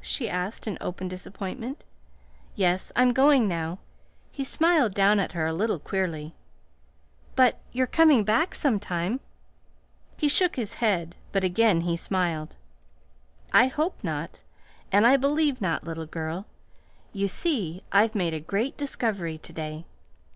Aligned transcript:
she 0.00 0.30
asked 0.30 0.68
in 0.68 0.78
open 0.80 1.08
disappointment. 1.08 1.84
"Yes, 2.54 2.92
I'm 2.94 3.12
going 3.12 3.48
now." 3.48 3.80
He 4.30 4.44
smiled 4.44 4.94
down 4.94 5.18
at 5.18 5.32
her 5.32 5.44
a 5.46 5.52
little 5.52 5.80
queerly. 5.80 6.36
"But 7.34 7.58
you're 7.72 7.88
coming 7.88 8.22
back 8.22 8.54
sometime?" 8.54 9.18
He 10.16 10.28
shook 10.28 10.54
his 10.54 10.74
head 10.74 11.16
but 11.32 11.42
again 11.42 11.80
he 11.80 11.96
smiled. 11.96 12.54
"I 13.52 13.66
hope 13.66 13.98
not 14.04 14.40
and 14.92 15.04
I 15.04 15.16
believe 15.16 15.60
not, 15.60 15.82
little 15.82 16.06
girl. 16.06 16.46
You 17.12 17.26
see, 17.26 17.82
I've 17.90 18.14
made 18.14 18.34
a 18.34 18.38
great 18.40 18.76
discovery 18.76 19.36
to 19.38 19.52
day. 19.52 19.84